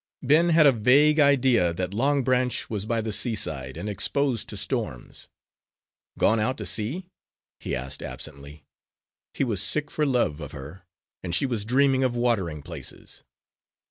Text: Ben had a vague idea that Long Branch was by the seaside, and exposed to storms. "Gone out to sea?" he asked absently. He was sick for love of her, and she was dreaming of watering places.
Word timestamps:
Ben 0.23 0.49
had 0.49 0.65
a 0.65 0.71
vague 0.71 1.19
idea 1.19 1.71
that 1.73 1.93
Long 1.93 2.23
Branch 2.23 2.67
was 2.71 2.87
by 2.87 3.01
the 3.01 3.11
seaside, 3.11 3.77
and 3.77 3.87
exposed 3.87 4.49
to 4.49 4.57
storms. 4.57 5.27
"Gone 6.17 6.39
out 6.39 6.57
to 6.57 6.65
sea?" 6.65 7.05
he 7.59 7.75
asked 7.75 8.01
absently. 8.01 8.63
He 9.35 9.43
was 9.43 9.61
sick 9.61 9.91
for 9.91 10.07
love 10.07 10.39
of 10.41 10.53
her, 10.53 10.87
and 11.21 11.35
she 11.35 11.45
was 11.45 11.65
dreaming 11.65 12.03
of 12.03 12.15
watering 12.15 12.63
places. 12.63 13.21